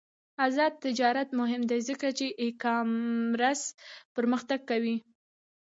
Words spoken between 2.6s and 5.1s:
کامرس پرمختګ کوي.